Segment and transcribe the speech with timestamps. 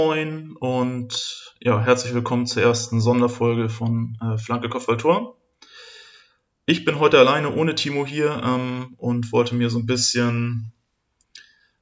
[0.00, 5.36] Moin und ja, herzlich willkommen zur ersten Sonderfolge von äh, Flanke Kopfballtor.
[6.64, 10.72] Ich bin heute alleine ohne Timo hier ähm, und wollte mir so ein bisschen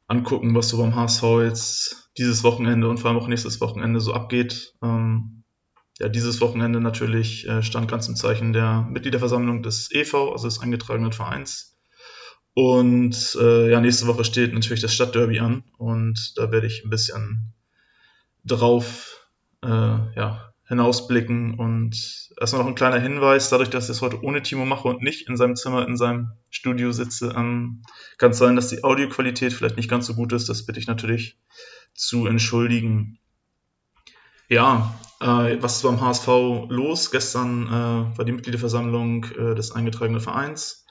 [0.09, 4.13] angucken, was so beim HSV jetzt dieses Wochenende und vor allem auch nächstes Wochenende so
[4.13, 4.75] abgeht.
[4.83, 5.45] Ähm,
[6.01, 10.59] ja, dieses Wochenende natürlich äh, stand ganz im Zeichen der Mitgliederversammlung des EV, also des
[10.59, 11.79] eingetragenen Vereins.
[12.55, 16.91] Und äh, ja, nächste Woche steht natürlich das Stadtderby an und da werde ich ein
[16.91, 17.55] bisschen
[18.49, 19.29] drauf
[19.63, 21.59] äh, ja, hinausblicken.
[21.59, 25.03] Und erstmal noch ein kleiner Hinweis, dadurch, dass ich es heute ohne Timo mache und
[25.03, 27.83] nicht in seinem Zimmer, in seinem Studio sitze, ähm,
[28.19, 30.49] kann es sein, dass die Audioqualität vielleicht nicht ganz so gut ist.
[30.49, 31.39] Das bitte ich natürlich
[31.95, 33.19] zu entschuldigen.
[34.49, 36.27] Ja, äh, was ist beim HSV
[36.69, 37.11] los?
[37.11, 40.87] Gestern äh, war die Mitgliederversammlung äh, des eingetragenen Vereins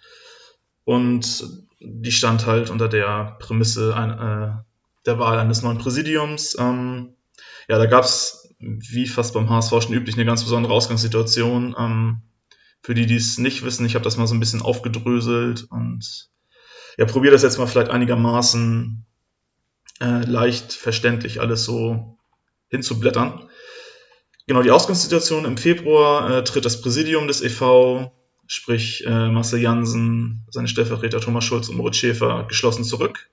[0.83, 4.51] und die stand halt unter der Prämisse ein, äh,
[5.05, 6.55] der Wahl eines neuen Präsidiums.
[6.59, 7.16] Ähm,
[7.67, 11.75] ja, da gab es, wie fast beim HSV schon üblich, eine ganz besondere Ausgangssituation.
[11.77, 12.21] Ähm,
[12.81, 16.29] für die, die es nicht wissen, ich habe das mal so ein bisschen aufgedröselt und
[16.97, 19.05] ja, probiere das jetzt mal vielleicht einigermaßen
[19.99, 22.17] äh, leicht verständlich alles so
[22.69, 23.49] hinzublättern.
[24.47, 28.13] Genau, die Ausgangssituation im Februar äh, tritt das Präsidium des e.V.,
[28.47, 33.29] sprich äh, Marcel Jansen, seine Stellvertreter Thomas Schulz und Moritz Schäfer, geschlossen zurück.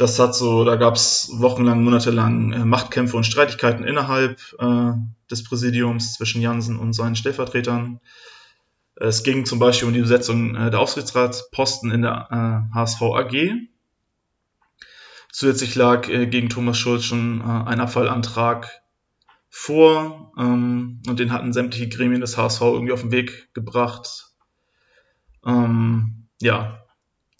[0.00, 4.92] Das hat so, da gab es wochenlang, monatelang äh, Machtkämpfe und Streitigkeiten innerhalb äh,
[5.30, 8.00] des Präsidiums zwischen Jansen und seinen Stellvertretern.
[8.96, 13.50] Es ging zum Beispiel um die Besetzung äh, der Aufsichtsratsposten in der HSV äh, AG.
[15.30, 18.70] Zusätzlich lag äh, gegen Thomas Schulz schon äh, ein Abfallantrag
[19.50, 24.32] vor ähm, und den hatten sämtliche Gremien des HSV irgendwie auf den Weg gebracht.
[25.44, 26.86] Ähm, ja,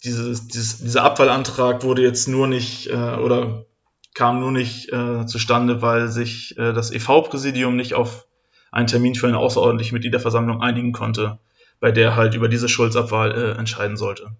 [0.03, 3.65] dieses, dieses, dieser Abfallantrag wurde jetzt nur nicht äh, oder
[4.13, 8.27] kam nur nicht äh, zustande, weil sich äh, das EV-Präsidium nicht auf
[8.71, 11.39] einen Termin für eine außerordentliche Mitgliederversammlung einigen konnte,
[11.79, 14.31] bei der halt über diese Schulzabwahl äh, entscheiden sollte.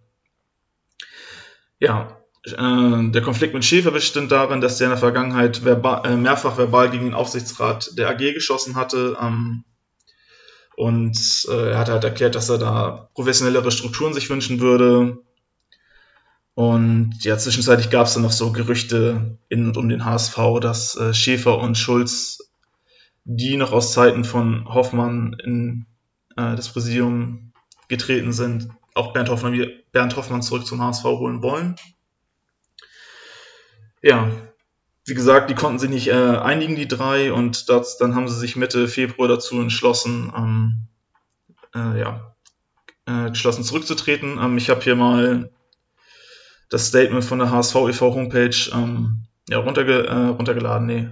[1.79, 6.15] Ja, äh, der Konflikt mit Schäfer bestand darin, dass der in der Vergangenheit verbal, äh,
[6.15, 9.17] mehrfach verbal gegen den Aufsichtsrat der AG geschossen hatte.
[9.21, 9.63] Ähm,
[10.75, 15.19] und äh, er hat halt erklärt, dass er da professionellere Strukturen sich wünschen würde.
[16.53, 20.95] Und ja, zwischenzeitlich gab es dann noch so Gerüchte in und um den HSV, dass
[20.95, 22.51] äh, Schäfer und Schulz,
[23.23, 25.85] die noch aus Zeiten von Hoffmann in
[26.35, 27.53] äh, das Präsidium
[27.87, 31.75] getreten sind, auch Bernd Hoffmann, Bernd Hoffmann zurück zum HSV holen wollen.
[34.01, 34.29] Ja,
[35.05, 38.37] wie gesagt, die konnten sich nicht äh, einigen, die drei, und das, dann haben sie
[38.37, 40.87] sich Mitte Februar dazu entschlossen, ähm,
[41.73, 42.35] äh, ja,
[43.05, 44.37] äh, geschlossen zurückzutreten.
[44.39, 45.49] Ähm, ich habe hier mal
[46.71, 48.15] das Statement von der HSV e.V.
[48.15, 51.09] Homepage ähm, ja, runterge äh, runtergeladen, nee,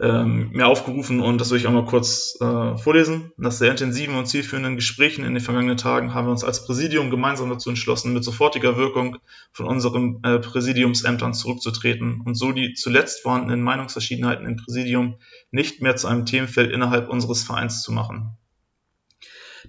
[0.00, 3.32] ähm, mir aufgerufen und das will ich auch mal kurz äh, vorlesen.
[3.36, 7.10] Nach sehr intensiven und zielführenden Gesprächen in den vergangenen Tagen haben wir uns als Präsidium
[7.10, 9.16] gemeinsam dazu entschlossen, mit sofortiger Wirkung
[9.52, 15.16] von unseren äh, Präsidiumsämtern zurückzutreten und so die zuletzt vorhandenen Meinungsverschiedenheiten im Präsidium
[15.50, 18.37] nicht mehr zu einem Themenfeld innerhalb unseres Vereins zu machen.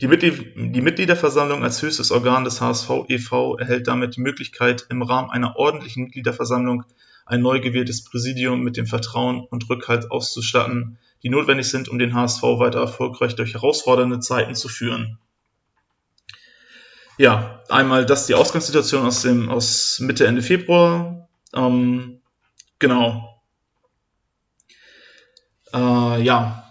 [0.01, 3.57] Die, Mitglied die Mitgliederversammlung als höchstes Organ des HSV e.V.
[3.57, 6.85] erhält damit die Möglichkeit, im Rahmen einer ordentlichen Mitgliederversammlung
[7.25, 12.13] ein neu gewähltes Präsidium mit dem Vertrauen und Rückhalt auszustatten, die notwendig sind, um den
[12.13, 15.19] HSV weiter erfolgreich durch herausfordernde Zeiten zu führen.
[17.17, 21.27] Ja, einmal das die Ausgangssituation aus dem aus Mitte Ende Februar.
[21.53, 22.21] Ähm,
[22.79, 23.41] genau.
[25.73, 26.68] Äh, ja,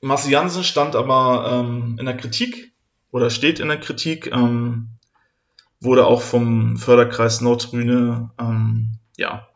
[0.00, 2.72] Marcel Jansen stand aber ähm, in der Kritik
[3.10, 4.88] oder steht in der Kritik, ähm,
[5.80, 9.48] wurde auch vom Förderkreis Nordrühne ähm, ja,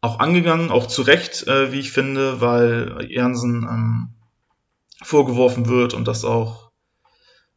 [0.00, 4.08] auch angegangen, auch zu Recht, äh, wie ich finde, weil Jansen ähm,
[5.02, 6.70] vorgeworfen wird und das auch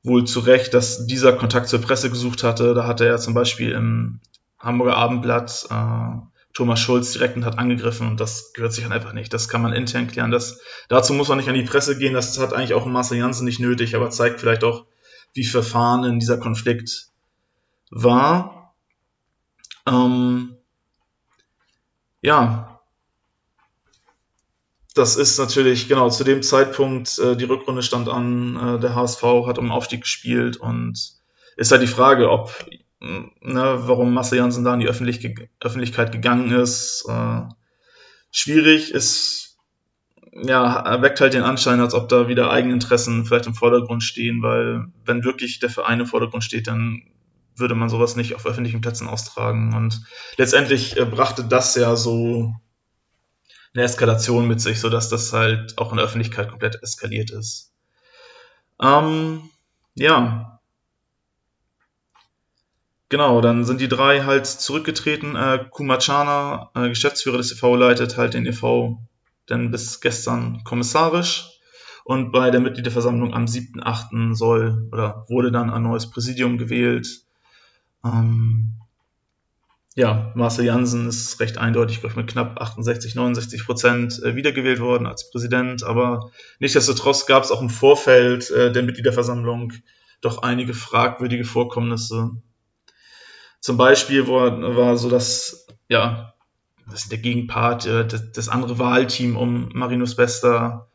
[0.04, 2.74] wohl zu Recht, dass dieser Kontakt zur Presse gesucht hatte.
[2.74, 4.20] Da hatte er zum Beispiel im
[4.60, 9.14] Hamburger Abendblatt äh, Thomas Schulz direkt und hat angegriffen und das gehört sich dann einfach
[9.14, 9.34] nicht.
[9.34, 10.30] Das kann man intern klären.
[10.30, 12.14] Das, dazu muss man nicht an die Presse gehen.
[12.14, 14.86] Das hat eigentlich auch Marcel Janssen nicht nötig, aber zeigt vielleicht auch,
[15.34, 17.08] wie verfahren in dieser Konflikt
[17.90, 18.76] war.
[19.88, 20.58] Ähm,
[22.22, 22.80] ja,
[24.94, 29.24] das ist natürlich, genau, zu dem Zeitpunkt, äh, die Rückrunde stand an, äh, der HSV
[29.48, 31.00] hat um Aufstieg gespielt und
[31.58, 32.54] ist halt die Frage, ob
[33.04, 37.06] ne, warum Marcel Janssen da in die Öffentlich Öffentlichkeit gegangen ist.
[37.08, 37.42] Äh,
[38.32, 39.58] schwierig ist,
[40.32, 44.86] ja, erweckt halt den Anschein, als ob da wieder Eigeninteressen vielleicht im Vordergrund stehen, weil
[45.06, 47.04] wenn wirklich der Verein im Vordergrund steht, dann
[47.56, 49.76] würde man sowas nicht auf öffentlichen Plätzen austragen.
[49.76, 50.02] Und
[50.38, 52.56] letztendlich äh, brachte das ja so
[53.76, 57.74] eine Eskalation mit sich, sodass das halt auch in der Öffentlichkeit komplett eskaliert ist.
[58.82, 59.50] Ähm,
[59.96, 60.53] ja.
[63.14, 65.36] Genau, dann sind die drei halt zurückgetreten.
[65.36, 69.04] Äh, Kumachana, äh, Geschäftsführer des e.V., leitet halt den e.V.
[69.46, 71.48] dann bis gestern kommissarisch.
[72.06, 74.34] Und bei der Mitgliederversammlung am 7.8.
[74.34, 77.22] soll oder wurde dann ein neues Präsidium gewählt.
[78.04, 78.78] Ähm,
[79.94, 84.80] ja, Marcel Jansen ist recht eindeutig, glaube ich, mit knapp 68, 69 Prozent äh, wiedergewählt
[84.80, 85.84] worden als Präsident.
[85.84, 89.72] Aber nichtsdestotrotz gab es auch im Vorfeld äh, der Mitgliederversammlung
[90.22, 92.32] doch einige fragwürdige Vorkommnisse.
[93.64, 96.34] Zum Beispiel war, war so, dass, ja,
[96.86, 100.90] das ist der Gegenpart, äh, das, das, andere Wahlteam um Marinus Bester,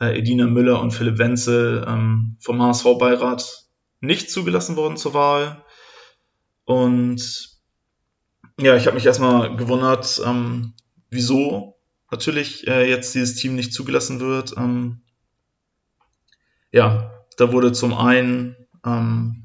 [0.00, 3.68] äh, Edina Müller und Philipp Wenzel ähm, vom HSV-Beirat
[4.00, 5.64] nicht zugelassen worden zur Wahl.
[6.64, 7.50] Und
[8.58, 10.72] ja, ich habe mich erstmal gewundert, ähm,
[11.08, 11.78] wieso
[12.10, 14.56] natürlich äh, jetzt dieses Team nicht zugelassen wird.
[14.56, 15.02] Ähm,
[16.72, 19.41] ja, da wurde zum einen ähm,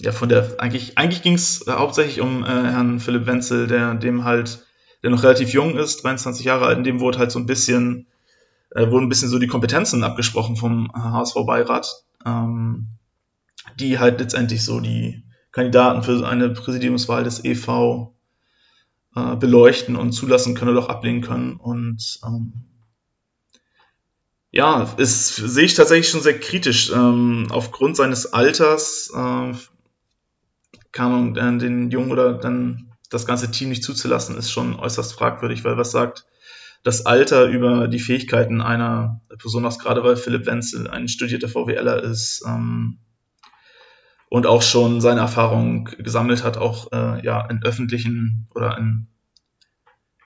[0.00, 3.94] ja von der eigentlich eigentlich ging es äh, hauptsächlich um äh, Herrn Philipp Wenzel, der
[3.94, 4.64] dem halt
[5.02, 8.06] der noch relativ jung ist, 23 Jahre alt, in dem wurde halt so ein bisschen
[8.70, 12.88] äh, wurden ein bisschen so die Kompetenzen abgesprochen vom HSV-Beirat, ähm,
[13.78, 15.22] die halt letztendlich so die
[15.52, 18.12] Kandidaten für eine Präsidiumswahl des EV
[19.14, 21.56] äh, beleuchten und zulassen können oder auch ablehnen können.
[21.56, 22.52] Und ähm,
[24.50, 26.90] ja, ist, sehe ich tatsächlich schon sehr kritisch.
[26.90, 29.52] Ähm, aufgrund seines Alters äh,
[30.96, 35.62] kann man den Jungen oder dann das ganze Team nicht zuzulassen, ist schon äußerst fragwürdig,
[35.62, 36.26] weil was sagt
[36.82, 42.42] das Alter über die Fähigkeiten einer Person gerade weil Philipp Wenzel ein studierter VWLer ist,
[42.46, 42.98] ähm,
[44.28, 49.06] und auch schon seine Erfahrung gesammelt hat, auch äh, ja in öffentlichen oder in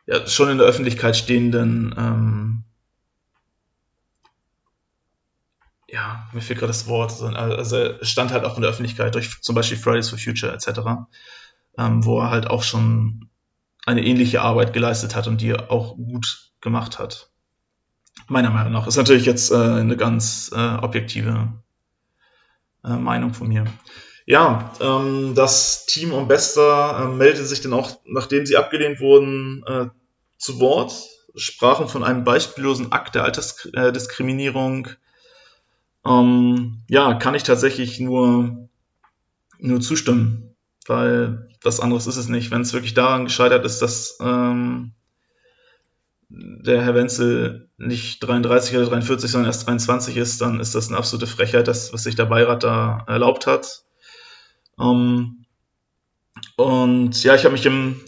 [0.07, 2.65] ja, schon in der Öffentlichkeit stehenden ähm,
[5.93, 9.41] ja, mir fehlt gerade das Wort, also er stand halt auch in der Öffentlichkeit durch
[9.43, 10.81] zum Beispiel Fridays for Future etc.,
[11.79, 13.29] ähm, wo er halt auch schon
[13.87, 17.31] eine ähnliche Arbeit geleistet hat und die er auch gut gemacht hat.
[18.29, 18.87] Meiner Meinung nach.
[18.87, 21.53] Ist natürlich jetzt äh, eine ganz äh, objektive
[22.85, 23.65] äh, Meinung von mir.
[24.27, 29.65] Ja, ähm, das Team um Bester äh, meldete sich dann auch, nachdem sie abgelehnt wurden,
[29.67, 29.87] äh,
[30.39, 30.93] zu Wort,
[31.35, 34.89] sprachen von einem beispiellosen Akt der Altersdiskriminierung.
[36.05, 38.69] Ähm, ja, kann ich tatsächlich nur,
[39.59, 40.55] nur zustimmen,
[40.87, 42.51] weil was anderes ist es nicht.
[42.51, 44.93] Wenn es wirklich daran gescheitert ist, dass ähm,
[46.29, 50.99] der Herr Wenzel nicht 33 oder 43, sondern erst 23 ist, dann ist das eine
[50.99, 53.85] absolute Frechheit, das, was sich der Beirat da erlaubt hat.
[54.79, 55.45] Ähm,
[56.57, 58.01] und ja, ich habe mich im,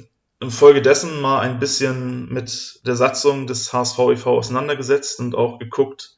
[0.48, 4.38] Folge dessen mal ein bisschen mit der Satzung des HSV e.V.
[4.38, 6.16] auseinandergesetzt und auch geguckt,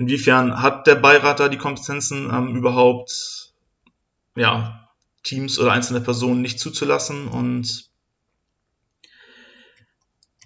[0.00, 3.52] inwiefern hat der Beirat da die Kompetenzen ähm, überhaupt,
[4.34, 4.88] ja,
[5.22, 7.90] Teams oder einzelne Personen nicht zuzulassen und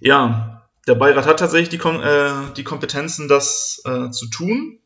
[0.00, 4.80] ja, der Beirat hat tatsächlich die, Kom äh, die Kompetenzen, das äh, zu tun.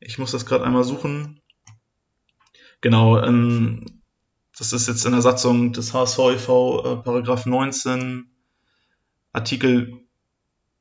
[0.00, 1.40] Ich muss das gerade einmal suchen.
[2.80, 4.02] Genau, ähm,
[4.58, 8.28] das ist jetzt in der Satzung des HSVIV, äh, Paragraph 19,
[9.32, 10.00] Artikel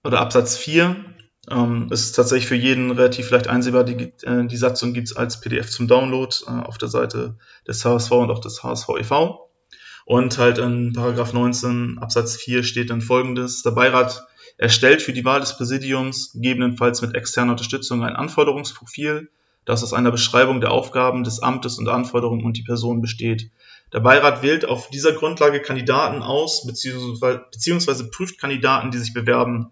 [0.04, 1.14] oder Absatz 4.
[1.50, 3.84] Ähm, ist tatsächlich für jeden relativ leicht einsehbar.
[3.84, 7.36] Die, äh, die Satzung gibt es als PDF zum Download äh, auf der Seite
[7.68, 9.50] des HSV und auch des HSV e.V.
[10.06, 13.64] Und halt in Paragraph 19 Absatz 4 steht dann folgendes.
[13.64, 14.26] Der Beirat
[14.58, 19.30] erstellt für die Wahl des Präsidiums gegebenenfalls mit externer Unterstützung ein Anforderungsprofil,
[19.66, 23.50] das aus einer Beschreibung der Aufgaben des Amtes und Anforderungen und die Person besteht.
[23.94, 29.72] Der Beirat wählt auf dieser Grundlage Kandidaten aus beziehungsweise, beziehungsweise prüft Kandidaten, die sich bewerben.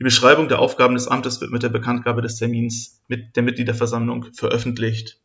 [0.00, 4.32] Die Beschreibung der Aufgaben des Amtes wird mit der Bekanntgabe des Termins mit der Mitgliederversammlung
[4.32, 5.20] veröffentlicht.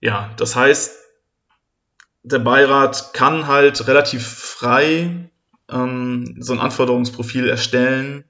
[0.00, 0.96] Ja, das heißt,
[2.22, 5.30] der Beirat kann halt relativ frei
[5.70, 8.24] ähm, so ein Anforderungsprofil erstellen.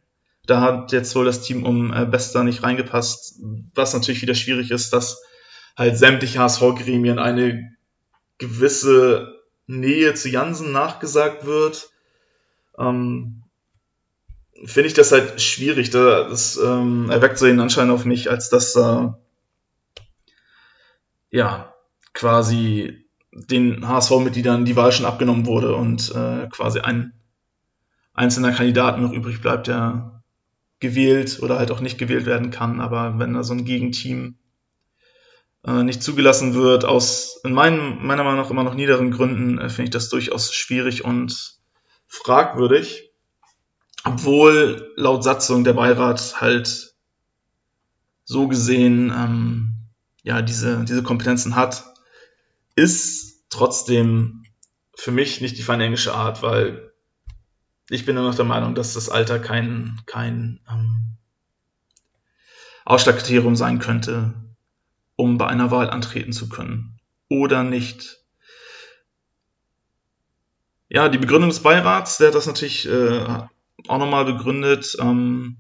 [0.44, 3.40] Da hat jetzt wohl das Team um äh, Bester nicht reingepasst,
[3.75, 5.23] was natürlich wieder schwierig ist, dass
[5.76, 7.76] halt sämtliche HSV-Gremien eine
[8.38, 9.37] gewisse
[9.68, 11.90] Nähe zu Jansen nachgesagt wird.
[12.76, 13.44] Ähm,
[14.64, 15.90] Finde ich das halt schwierig.
[15.90, 19.08] Das ähm, erweckt so den Anschein auf mich, als dass äh,
[21.30, 21.74] ja
[22.12, 27.12] quasi den HSV-Mitgliedern die Wahl schon abgenommen wurde und äh, quasi ein
[28.14, 30.22] einzelner Kandidat noch übrig bleibt, der
[30.80, 32.80] gewählt oder halt auch nicht gewählt werden kann.
[32.80, 34.38] Aber wenn da so ein Gegenteam
[35.66, 36.84] äh, nicht zugelassen wird.
[36.84, 40.52] Aus in meinen, meiner Meinung nach immer noch niederen Gründen äh, finde ich das durchaus
[40.52, 41.58] schwierig und
[42.06, 43.07] fragwürdig.
[44.08, 46.94] Obwohl laut Satzung der Beirat halt
[48.24, 49.74] so gesehen ähm,
[50.22, 51.84] ja diese, diese Kompetenzen hat,
[52.74, 54.44] ist trotzdem
[54.94, 56.92] für mich nicht die feine englische Art, weil
[57.90, 61.16] ich bin immer noch der Meinung, dass das Alter kein, kein ähm,
[62.86, 64.34] Ausschlagkriterium sein könnte,
[65.16, 66.98] um bei einer Wahl antreten zu können.
[67.28, 68.22] Oder nicht.
[70.88, 73.46] Ja, die Begründung des Beirats, der hat das natürlich äh,
[73.87, 75.58] auch nochmal begründet ähm,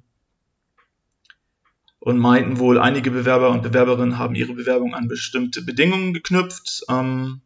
[2.00, 6.84] und meinten wohl, einige Bewerber und Bewerberinnen haben ihre Bewerbung an bestimmte Bedingungen geknüpft.
[6.88, 7.40] Ähm,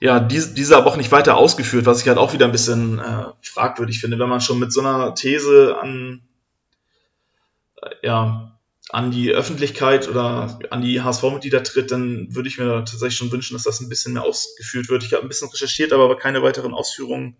[0.00, 2.98] ja, diese, diese aber auch nicht weiter ausgeführt, was ich halt auch wieder ein bisschen
[2.98, 6.22] äh, fragwürdig finde, wenn man schon mit so einer These an,
[7.80, 8.58] äh, ja,
[8.90, 13.54] an die Öffentlichkeit oder an die HSV-Mitglieder tritt, dann würde ich mir tatsächlich schon wünschen,
[13.54, 15.02] dass das ein bisschen mehr ausgeführt wird.
[15.02, 17.36] Ich habe ein bisschen recherchiert, aber keine weiteren Ausführungen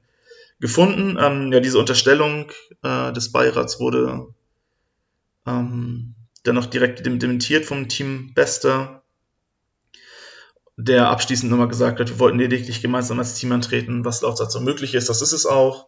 [0.61, 1.19] gefunden.
[1.21, 2.51] Ähm, ja, diese Unterstellung
[2.83, 4.29] äh, des Beirats wurde
[5.47, 9.03] ähm, dennoch direkt dementiert vom Team Bester
[10.77, 14.65] der abschließend nochmal gesagt hat, wir wollten lediglich gemeinsam als Team antreten, was laut Satzung
[14.65, 15.09] möglich ist.
[15.09, 15.87] Das ist es auch.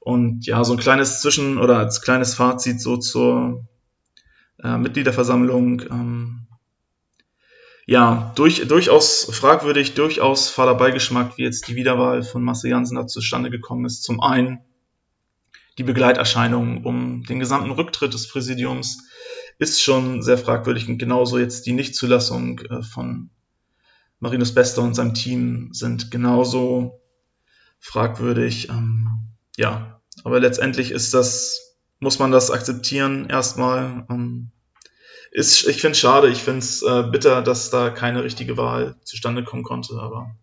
[0.00, 3.66] Und ja, so ein kleines Zwischen- oder als kleines Fazit so zur
[4.62, 5.82] äh, Mitgliederversammlung.
[5.82, 6.46] Ähm,
[7.92, 13.06] ja, durch, durchaus fragwürdig, durchaus fader Beigeschmack, wie jetzt die Wiederwahl von Marcel Jansen da
[13.06, 14.02] zustande gekommen ist.
[14.02, 14.60] Zum einen
[15.76, 19.10] die Begleiterscheinungen um den gesamten Rücktritt des Präsidiums
[19.58, 23.28] ist schon sehr fragwürdig und genauso jetzt die Nichtzulassung äh, von
[24.20, 27.02] Marinus Bester und seinem Team sind genauso
[27.78, 28.70] fragwürdig.
[28.70, 34.06] Ähm, ja, aber letztendlich ist das, muss man das akzeptieren erstmal.
[35.34, 38.96] Ist, ich finde es schade, ich finde es äh, bitter, dass da keine richtige Wahl
[39.02, 40.36] zustande kommen konnte, aber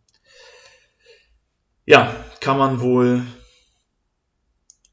[1.85, 3.23] ja, kann man wohl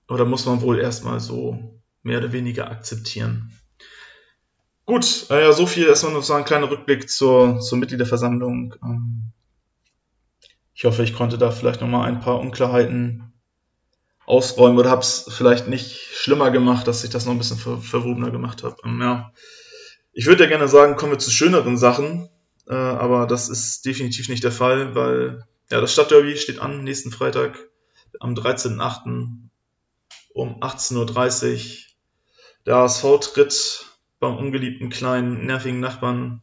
[0.06, 3.58] oder muss man wohl erstmal so mehr oder weniger akzeptieren.
[4.84, 8.74] Gut, äh, ja, so viel erstmal noch so ein kleiner Rückblick zur, zur Mitgliederversammlung.
[8.82, 9.32] Ähm,
[10.74, 13.32] ich hoffe, ich konnte da vielleicht nochmal ein paar Unklarheiten
[14.26, 17.78] ausräumen oder habe es vielleicht nicht schlimmer gemacht, dass ich das noch ein bisschen ver
[17.78, 18.76] verwobener gemacht habe.
[18.84, 19.32] Ähm, ja.
[20.18, 22.30] Ich würde ja gerne sagen, kommen wir zu schöneren Sachen,
[22.66, 27.10] äh, aber das ist definitiv nicht der Fall, weil ja, das Stadtderby steht an nächsten
[27.10, 27.58] Freitag
[28.18, 29.50] am 13.08.
[30.32, 31.84] um 18.30 Uhr.
[32.64, 33.84] Der ASV tritt
[34.18, 36.40] beim ungeliebten kleinen, nervigen Nachbarn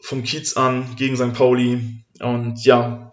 [0.00, 1.34] vom Kiez an gegen St.
[1.34, 2.04] Pauli.
[2.18, 3.12] Und ja,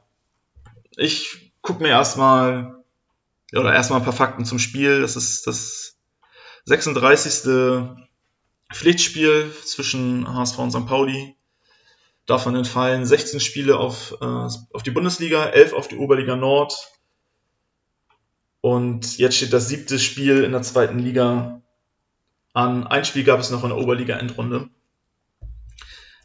[0.96, 2.84] ich gucke mir erstmal,
[3.54, 5.02] oder erstmal ein paar Fakten zum Spiel.
[5.02, 6.00] Das ist das
[6.66, 8.07] 36.
[8.74, 10.86] Pflichtspiel zwischen HSV und St.
[10.86, 11.36] Pauli.
[12.26, 16.92] Davon entfallen 16 Spiele auf, äh, auf die Bundesliga, 11 auf die Oberliga Nord.
[18.60, 21.62] Und jetzt steht das siebte Spiel in der zweiten Liga
[22.54, 22.86] an.
[22.86, 24.70] Ein Spiel gab es noch in der Oberliga-Endrunde.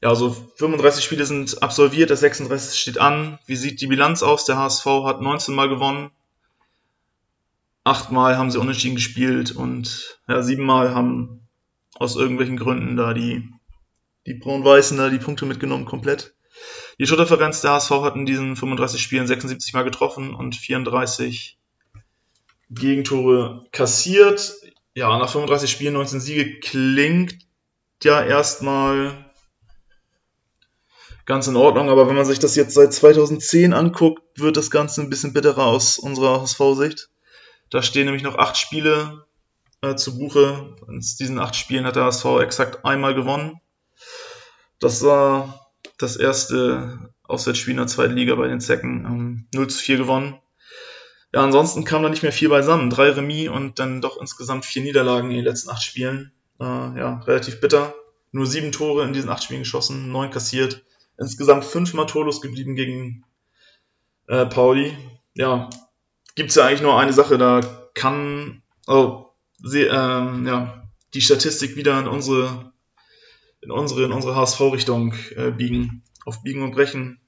[0.02, 3.38] Ja, also 35 Spiele sind absolviert, das 36 steht an.
[3.46, 4.44] Wie sieht die Bilanz aus?
[4.44, 6.10] Der HSV hat 19 Mal gewonnen.
[7.84, 11.46] Achtmal haben sie unentschieden gespielt und ja, siebenmal haben
[11.94, 13.48] aus irgendwelchen Gründen da die,
[14.26, 16.34] die Braun-Weißen da die Punkte mitgenommen komplett.
[16.98, 21.58] Die Schuttdifferenz der HSV hat in diesen 35 Spielen 76 Mal getroffen und 34
[22.70, 24.54] Gegentore kassiert
[24.94, 27.38] ja, nach 35 Spielen 19 Siege klingt
[28.02, 29.30] ja erstmal
[31.24, 35.00] ganz in Ordnung, aber wenn man sich das jetzt seit 2010 anguckt, wird das Ganze
[35.00, 37.08] ein bisschen bitterer aus unserer HSV-Sicht.
[37.70, 39.24] Da stehen nämlich noch acht Spiele
[39.82, 40.76] äh, zu Buche.
[40.88, 43.60] In diesen acht Spielen hat der HSV exakt einmal gewonnen.
[44.78, 49.04] Das war das erste Auswärtsspiel in der zweiten Liga bei den Zecken.
[49.04, 50.38] Ähm, 0 zu 4 gewonnen.
[51.34, 52.90] Ja, ansonsten kam da nicht mehr viel beisammen.
[52.90, 56.32] Drei Remis und dann doch insgesamt vier Niederlagen in den letzten acht Spielen.
[56.60, 57.94] Äh, ja, relativ bitter.
[58.32, 60.82] Nur sieben Tore in diesen acht Spielen geschossen, neun kassiert.
[61.18, 63.24] Insgesamt fünfmal torlos geblieben gegen
[64.26, 64.96] äh, Pauli.
[65.34, 65.70] Ja,
[66.34, 67.60] gibt's ja eigentlich nur eine Sache, da
[67.94, 69.31] kann oh,
[69.62, 72.72] sie, ähm, ja, die Statistik wieder in unsere
[73.60, 76.02] in unsere, in unsere HSV-Richtung äh, biegen.
[76.24, 77.20] Auf Biegen und Brechen.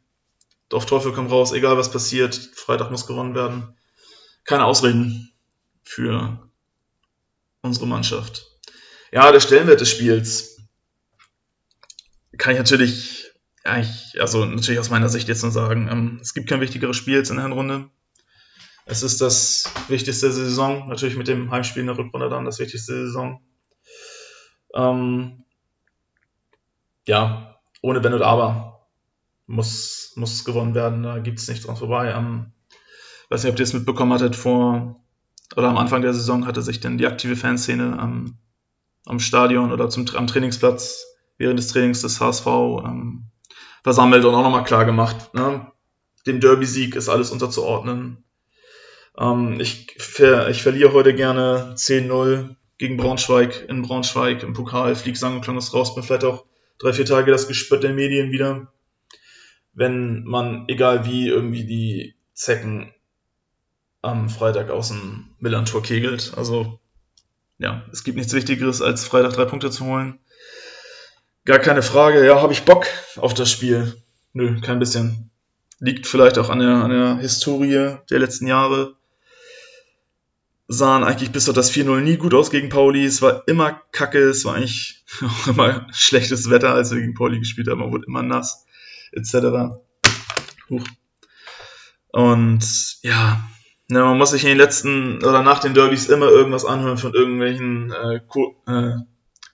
[0.73, 2.35] Auf Teufel komm raus, egal was passiert.
[2.35, 3.75] Freitag muss gewonnen werden
[4.45, 5.33] keine Ausreden
[5.83, 6.50] für
[7.62, 8.47] unsere Mannschaft.
[9.11, 10.61] Ja, der Stellenwert des Spiels
[12.37, 13.26] kann ich natürlich,
[13.64, 16.97] ja, ich, also natürlich aus meiner Sicht jetzt nur sagen, ähm, es gibt kein wichtigeres
[16.97, 17.88] Spiel in der Hinrunde.
[18.87, 23.07] Es ist das wichtigste Saison, natürlich mit dem Heimspiel in der Rückrunde dann das wichtigste
[23.07, 23.41] Saison.
[24.75, 25.45] Ähm,
[27.07, 28.88] ja, ohne Wenn und Aber
[29.47, 31.03] muss, muss gewonnen werden.
[31.03, 32.12] Da gibt es nichts dran vorbei.
[32.12, 32.53] Ähm,
[33.29, 35.00] weiß nicht, ob ihr es mitbekommen hattet, vor
[35.57, 38.38] oder am Anfang der Saison hatte sich denn die aktive Fanszene am,
[39.07, 41.05] am Stadion oder zum, am Trainingsplatz
[41.37, 43.26] während des Trainings des HSV ähm,
[43.83, 45.71] versammelt und auch nochmal klar gemacht, ne?
[46.26, 48.25] dem Derby-Sieg ist alles unterzuordnen.
[49.18, 55.16] Ähm, ich, ver, ich verliere heute gerne 10-0 gegen Braunschweig in Braunschweig im Pokal, flieg
[55.16, 56.44] sang und klang es raus, bin vielleicht auch
[56.78, 58.73] drei, vier Tage das Gespött der Medien wieder.
[59.73, 62.92] Wenn man, egal wie, irgendwie die Zecken
[64.02, 66.33] am Freitag aus dem Millantor kegelt.
[66.37, 66.78] Also,
[67.59, 70.18] ja, es gibt nichts Wichtigeres, als Freitag drei Punkte zu holen.
[71.44, 72.25] Gar keine Frage.
[72.25, 74.02] Ja, habe ich Bock auf das Spiel?
[74.33, 75.30] Nö, kein bisschen.
[75.78, 78.97] Liegt vielleicht auch an der, an der Historie der letzten Jahre.
[80.66, 83.04] Sahen eigentlich bis auf das 4-0 nie gut aus gegen Pauli.
[83.04, 84.18] Es war immer kacke.
[84.18, 87.80] Es war eigentlich auch immer schlechtes Wetter, als wir gegen Pauli gespielt haben.
[87.80, 88.66] Man wurde immer nass,
[89.12, 89.76] etc.
[90.71, 90.85] Huch.
[92.12, 93.42] Und ja,
[93.87, 97.12] Ne, man muss sich in den letzten oder nach den Derbys immer irgendwas anhören von
[97.12, 98.97] irgendwelchen äh, äh,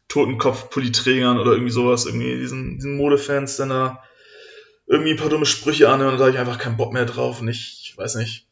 [0.06, 4.04] Totenkopf-Pulli-Trägern oder irgendwie sowas, irgendwie diesen, diesen Modefans dann da
[4.86, 7.40] irgendwie ein paar dumme Sprüche anhören und da habe ich einfach keinen Bock mehr drauf
[7.40, 8.46] und ich, ich weiß nicht.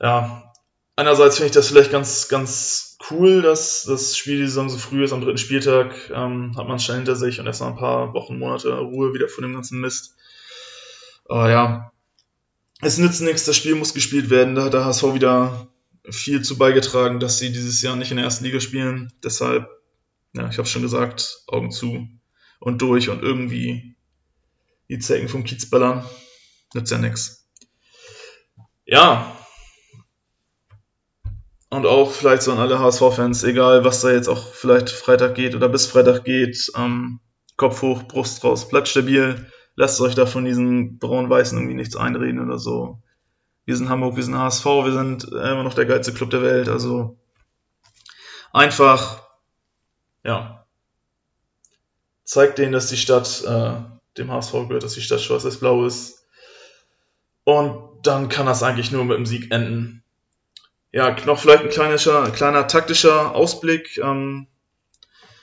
[0.00, 0.52] Ja,
[0.96, 5.04] einerseits finde ich das vielleicht ganz, ganz cool, dass das Spiel die Saison so früh
[5.04, 7.76] ist, am dritten Spieltag ähm, hat man es schnell hinter sich und erst mal ein
[7.76, 10.14] paar Wochen, Monate Ruhe wieder von dem ganzen Mist.
[11.26, 11.92] Aber ja,
[12.80, 14.54] es nützt nichts, das Spiel muss gespielt werden.
[14.54, 15.68] Da hat der HSV wieder
[16.10, 19.12] viel zu beigetragen, dass sie dieses Jahr nicht in der ersten Liga spielen.
[19.22, 19.68] Deshalb,
[20.32, 22.08] ja, ich habe schon gesagt, Augen zu
[22.60, 23.96] und durch und irgendwie
[24.88, 26.04] die Zecken vom Kiez ballern.
[26.74, 27.46] Nützt ja nichts.
[28.86, 29.37] Ja.
[31.70, 35.54] Und auch vielleicht so an alle HSV-Fans, egal was da jetzt auch vielleicht Freitag geht
[35.54, 37.20] oder bis Freitag geht, ähm,
[37.56, 39.46] Kopf hoch, Brust raus, bleibt stabil
[39.78, 43.00] lasst euch da von diesen braun-weißen irgendwie nichts einreden oder so.
[43.64, 46.68] Wir sind Hamburg, wir sind HSV, wir sind immer noch der geilste Club der Welt.
[46.68, 47.16] Also
[48.52, 49.22] einfach,
[50.24, 50.66] ja,
[52.24, 53.74] zeigt denen, dass die Stadt, äh,
[54.16, 56.26] dem HSV gehört, dass die Stadt schwarz-blau ist.
[57.44, 60.02] Und dann kann das eigentlich nur mit dem Sieg enden.
[60.90, 63.98] Ja, noch vielleicht ein kleiner, kleiner taktischer Ausblick.
[63.98, 64.48] Ähm,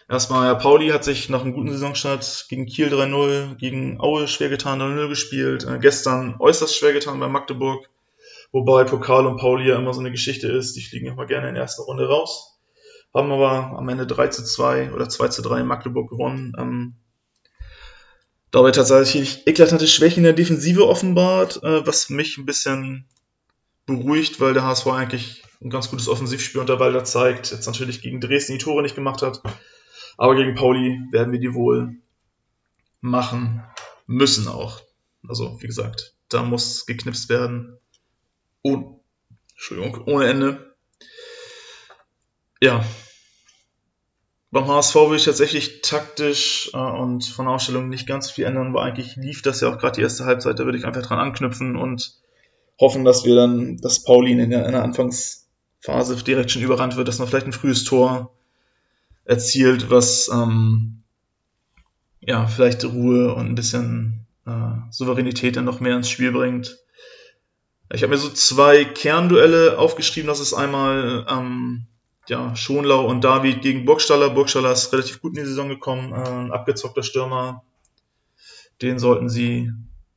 [0.08, 4.50] Erstmal, ja, Pauli hat sich nach einem guten Saisonstart gegen Kiel 3-0, gegen Aue schwer
[4.50, 5.66] getan, 0-0 gespielt.
[5.66, 7.90] Äh, gestern äußerst schwer getan bei Magdeburg.
[8.52, 10.76] Wobei Pokal und Pauli ja immer so eine Geschichte ist.
[10.76, 12.60] Die fliegen immer gerne in der ersten Runde raus.
[13.16, 16.54] Haben aber am Ende 3 zu 2 oder 2 zu 3 in Magdeburg gewonnen.
[16.60, 16.96] Ähm,
[18.52, 23.08] dabei tatsächlich eklatante Schwächen in der Defensive offenbart, äh, was mich ein bisschen
[23.86, 27.52] beruhigt, weil der HSV eigentlich ein ganz gutes Offensivspiel unter Walder zeigt.
[27.52, 29.42] Jetzt natürlich gegen Dresden die Tore nicht gemacht hat.
[30.18, 31.96] Aber gegen Pauli werden wir die wohl
[33.02, 33.64] machen
[34.08, 34.82] müssen auch.
[35.28, 37.78] Also, wie gesagt, da muss geknipst werden.
[38.62, 39.00] Oh,
[39.54, 40.76] Entschuldigung, ohne Ende.
[42.62, 42.84] Ja.
[44.52, 48.74] Beim HSV will ich tatsächlich taktisch äh, und von der Ausstellung nicht ganz viel ändern,
[48.74, 50.58] weil eigentlich lief das ja auch gerade die erste Halbzeit.
[50.60, 52.14] Da würde ich einfach dran anknüpfen und
[52.80, 57.08] hoffen, dass wir dann, dass Paulin in der, in der Anfangsphase direkt schon überrannt wird,
[57.08, 58.32] dass man vielleicht ein frühes Tor
[59.24, 61.02] erzielt, was ähm,
[62.20, 66.78] ja vielleicht Ruhe und ein bisschen äh, Souveränität dann noch mehr ins Spiel bringt.
[67.94, 70.28] Ich habe mir so zwei Kernduelle aufgeschrieben.
[70.28, 71.86] Das ist einmal ähm,
[72.28, 74.32] ja, Schonlau und David gegen Burgstaller.
[74.32, 77.64] Burgstaller ist relativ gut in die Saison gekommen, äh, ein abgezockter Stürmer.
[78.82, 79.72] Den sollten sie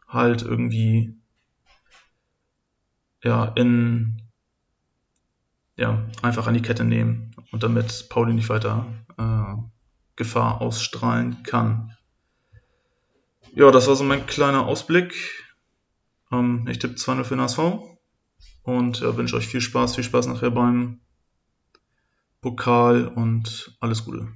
[0.08, 1.14] halt irgendwie
[3.22, 4.22] ja, in
[5.76, 9.54] ja, einfach an die Kette nehmen und damit Pauli nicht weiter äh,
[10.16, 11.96] Gefahr ausstrahlen kann.
[13.54, 15.14] Ja, das war so mein kleiner Ausblick.
[16.33, 17.40] Ähm, ich tippe 2-0 für den
[18.64, 21.00] und ja, wünsche euch viel Spaß, viel Spaß nachher beim
[22.40, 24.28] Pokal und alles Gute.